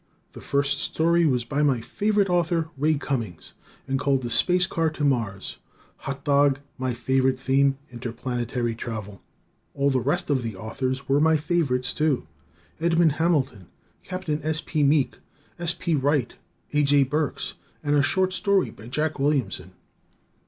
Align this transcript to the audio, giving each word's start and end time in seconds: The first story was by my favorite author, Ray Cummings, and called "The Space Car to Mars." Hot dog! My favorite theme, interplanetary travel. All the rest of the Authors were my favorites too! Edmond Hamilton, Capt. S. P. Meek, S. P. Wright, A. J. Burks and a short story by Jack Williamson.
The 0.31 0.41
first 0.41 0.79
story 0.79 1.27
was 1.27 1.45
by 1.45 1.61
my 1.61 1.79
favorite 1.79 2.27
author, 2.27 2.69
Ray 2.75 2.95
Cummings, 2.95 3.53
and 3.87 3.99
called 3.99 4.23
"The 4.23 4.31
Space 4.31 4.65
Car 4.65 4.89
to 4.89 5.03
Mars." 5.05 5.57
Hot 5.97 6.23
dog! 6.25 6.59
My 6.79 6.95
favorite 6.95 7.37
theme, 7.37 7.77
interplanetary 7.91 8.73
travel. 8.73 9.21
All 9.75 9.91
the 9.91 9.99
rest 9.99 10.31
of 10.31 10.41
the 10.41 10.55
Authors 10.55 11.07
were 11.07 11.21
my 11.21 11.37
favorites 11.37 11.93
too! 11.93 12.25
Edmond 12.79 13.11
Hamilton, 13.11 13.67
Capt. 14.03 14.27
S. 14.27 14.59
P. 14.61 14.81
Meek, 14.81 15.19
S. 15.59 15.75
P. 15.75 15.93
Wright, 15.93 16.35
A. 16.73 16.81
J. 16.81 17.03
Burks 17.03 17.53
and 17.83 17.95
a 17.95 18.01
short 18.01 18.33
story 18.33 18.71
by 18.71 18.87
Jack 18.87 19.19
Williamson. 19.19 19.73